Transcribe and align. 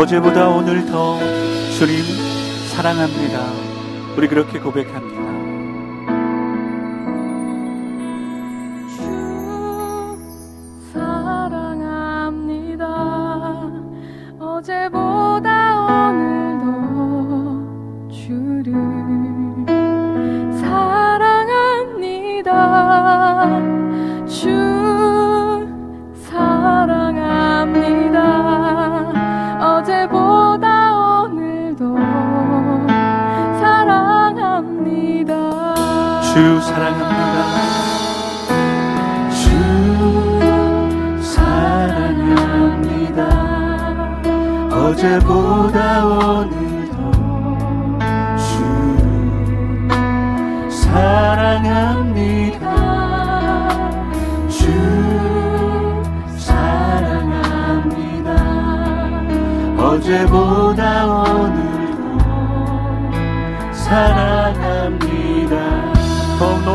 어제보다 0.00 0.48
오늘 0.48 0.86
더 0.86 1.18
주님 1.76 2.02
사랑합니다. 2.70 3.46
우리 4.16 4.28
그렇게 4.28 4.58
고백합니다. 4.58 5.29
주 36.40 36.58
사랑합니다. 36.62 37.38
주 39.28 39.44
사랑합니다. 41.22 43.20
어제보다 44.74 45.78
오늘도 46.06 46.96
주 48.38 48.48
사랑합니다. 50.70 52.64
주 54.48 54.62
사랑합니다. 56.38 58.28
어제보다 59.76 61.06
오늘도 61.06 62.00
사랑합니다. 63.74 65.79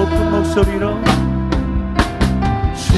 더 0.05 0.09
높은 0.09 0.31
목소리로 0.31 0.99
주 2.75 2.93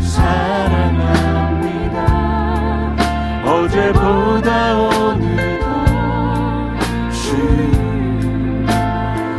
사랑합니다. 0.00 1.96
어제보다 3.44 4.78
오늘도 4.78 5.66
주 7.10 7.36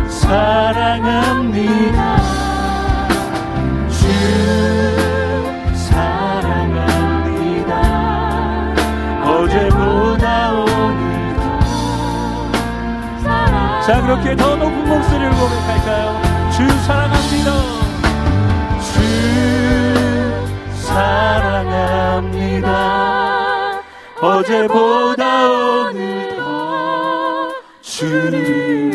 사랑합니다 0.10 2.33
자 13.86 14.02
그렇게 14.02 14.34
더 14.34 14.56
높은 14.56 14.88
목소리를 14.88 15.30
고백할까요? 15.32 16.22
주 16.52 16.66
사랑합니다. 16.86 17.52
주 18.80 19.02
사랑합니다. 20.86 22.64
어제보다 24.22 25.50
오늘도 25.50 26.44
주어 27.82 28.93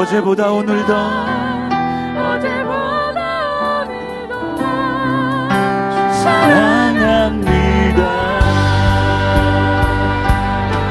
어제보다 0.00 0.50
오늘도 0.50 0.94
어제보다 2.16 3.20
오늘도 3.82 4.34
사랑합니다. 6.22 8.00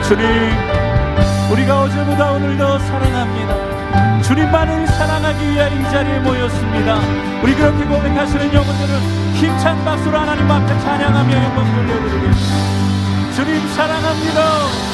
주님, 0.04 0.24
우리가 1.52 1.82
어제보다 1.82 2.32
오늘도 2.34 2.78
사랑합니다. 2.78 4.22
주님만을 4.22 4.86
사랑하기 4.86 5.50
위해 5.50 5.70
이 5.70 5.84
자리에 5.86 6.20
모였습니다. 6.20 7.00
우리 7.42 7.56
그렇게 7.56 7.84
고백하시는 7.86 8.54
영혼들은 8.54 9.00
힘찬 9.34 9.84
박수로 9.86 10.20
하나님 10.20 10.52
앞에 10.52 10.80
찬양하며 10.82 11.36
영광 11.36 11.66
돌려드리겠습니다. 11.66 13.34
주님 13.34 13.68
사랑합니다. 13.70 14.89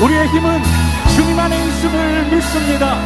우리의 0.00 0.28
힘은 0.28 0.62
주님 1.16 1.38
안에 1.38 1.56
있음을 1.66 2.24
믿습니다. 2.30 2.96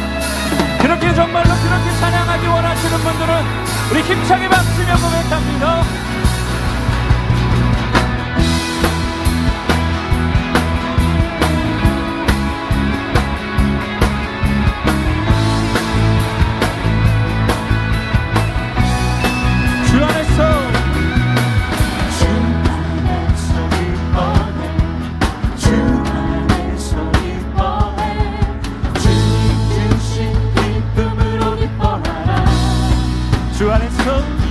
그렇게 0.79 1.13
정말로 1.15 1.49
그렇게 1.55 1.91
찬양하기 1.99 2.45
원하시는 2.45 2.97
분들은 2.99 3.33
우리 3.91 4.01
힘차게 4.01 4.47
박수며 4.47 4.95
고백합니다. 4.97 6.02
to 33.63 33.69
our 33.71 33.79
let 33.79 34.05
go. 34.05 34.42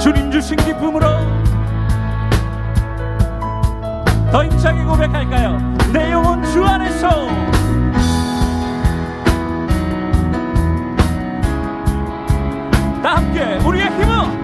주님 0.00 0.30
주신 0.30 0.56
기쁨으로 0.56 1.06
더 4.32 4.44
힘차게 4.44 4.82
고백할까요? 4.84 5.58
내 5.92 6.10
영혼 6.10 6.42
주 6.44 6.64
안에서 6.64 7.28
다 13.02 13.16
함께 13.16 13.58
우리의 13.66 13.90
힘은 13.90 14.39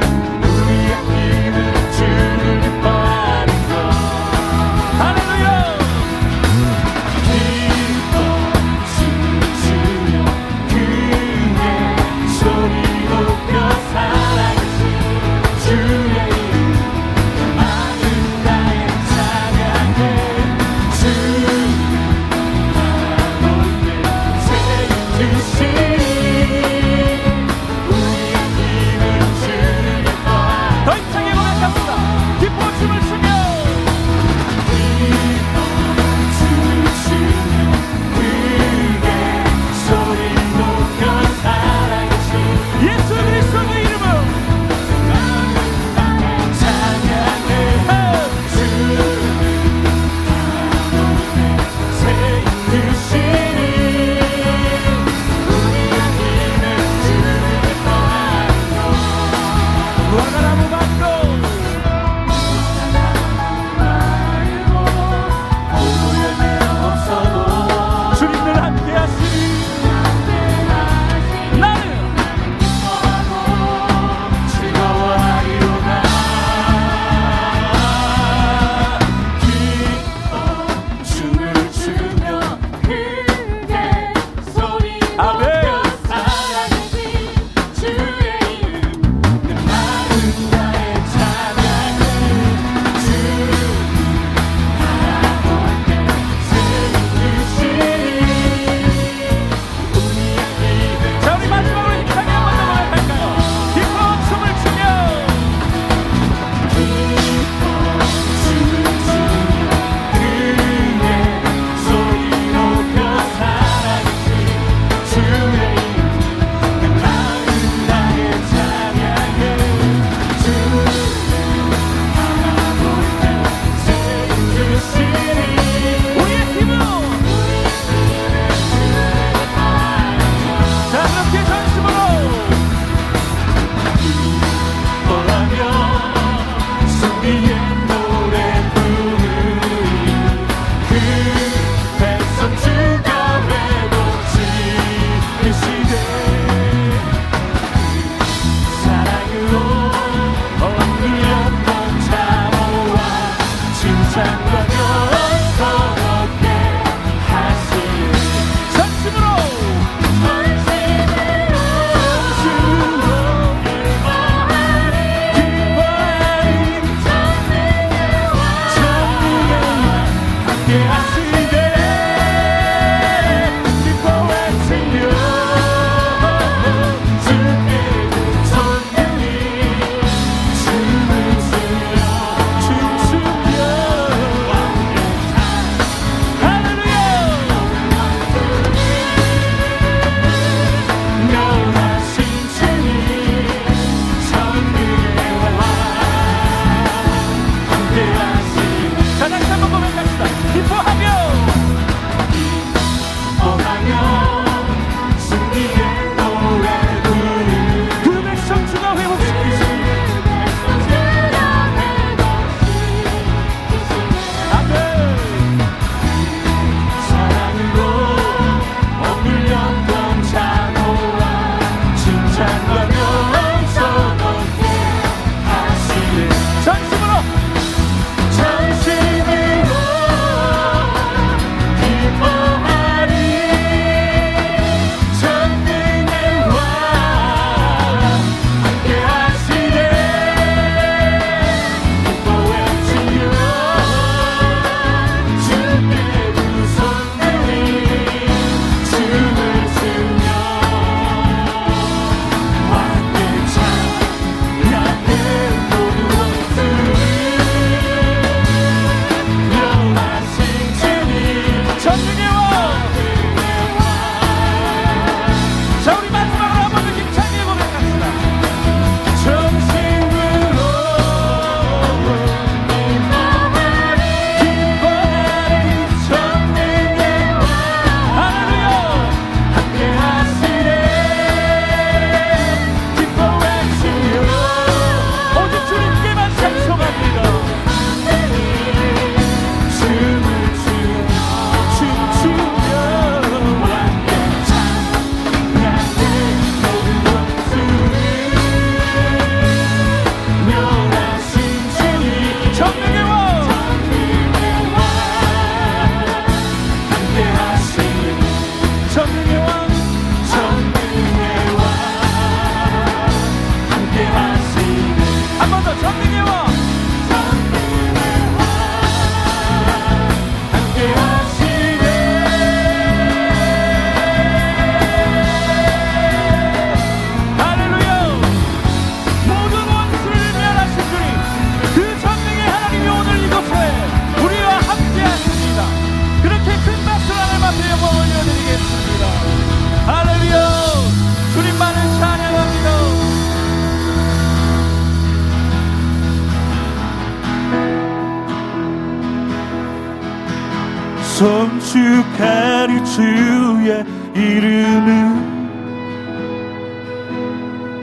성축하리 351.16 352.84
주의 352.84 353.82
이름을 354.14 354.90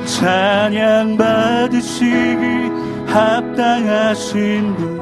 찬양 0.06 1.18
받으시기 1.18 2.06
합당하신 3.08 4.76
분. 4.76 5.02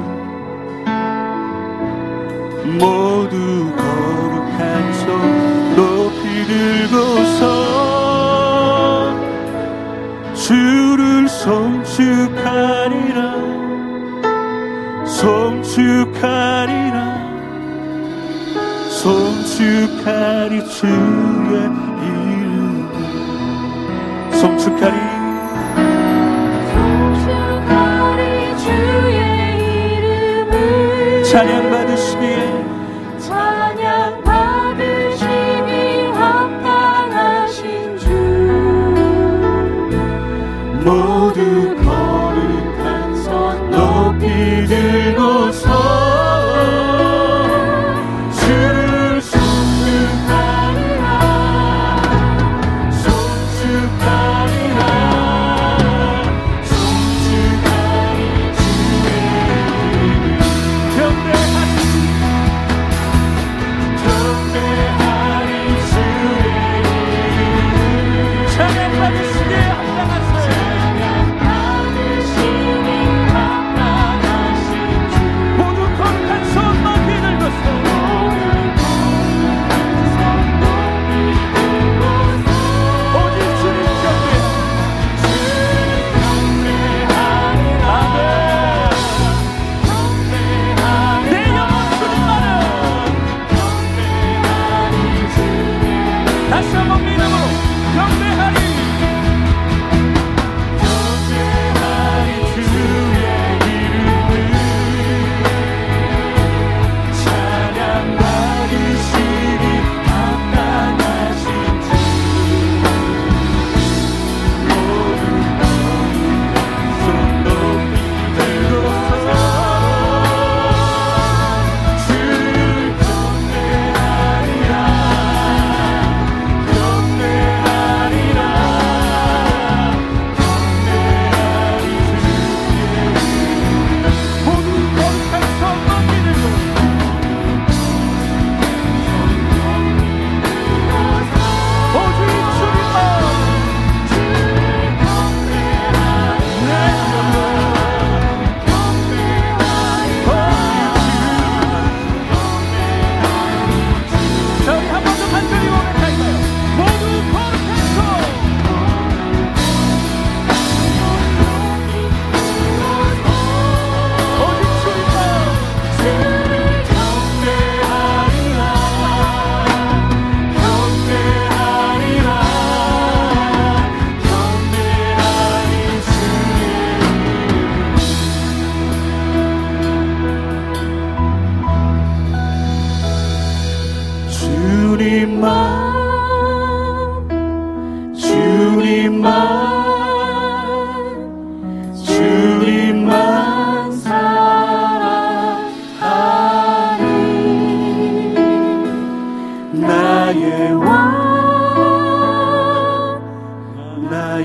모두 2.79 3.35
거룩한 3.75 4.93
손 4.93 5.75
높이 5.75 6.23
들고서 6.47 7.43
주를 10.35 11.27
성축하리라. 11.27 13.19
성축하리라. 15.05 17.00
송축하리 19.01 20.63
주의 20.69 21.63
이름 22.03 22.87
송축하리. 24.31 24.97
송축하리 26.71 28.21
주의 28.59 29.17
이름을 29.97 31.23
찬양받으시기에. 31.23 32.60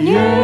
yeah. 0.02 0.35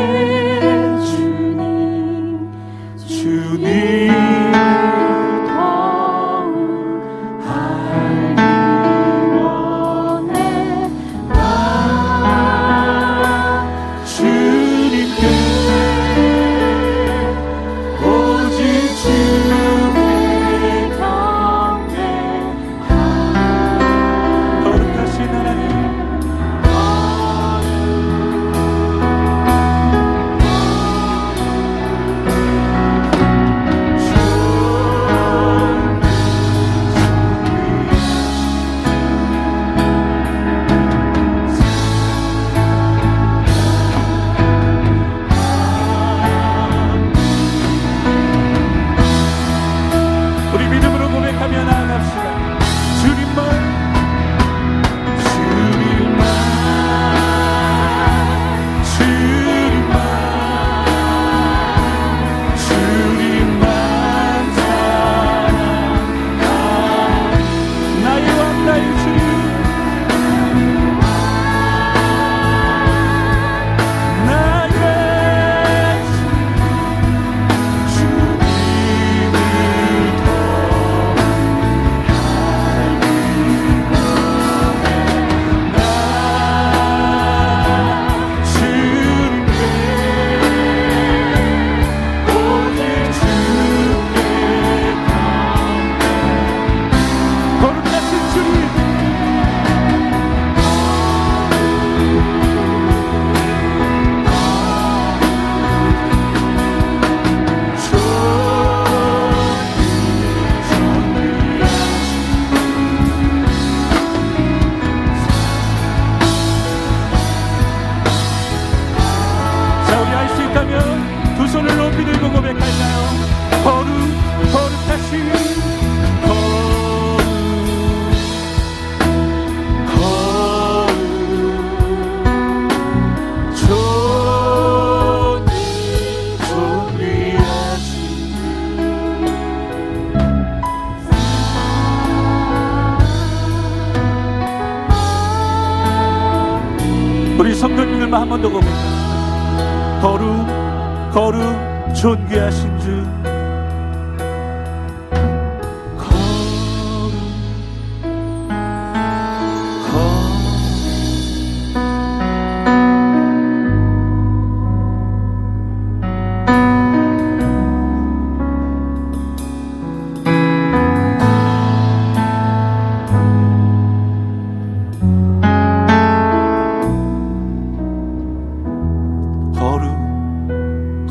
우리 147.38 147.54
성도님들만 147.54 148.20
한 148.20 148.28
번 148.28 148.42
더 148.42 148.48
고백합니다. 148.48 150.00
거룩, 150.00 151.12
거룩, 151.12 151.94
존귀하신 151.94 152.78
주. 152.78 153.21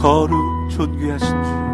거룩, 0.02 0.68
존귀하신 0.72 1.28
주. 1.44 1.71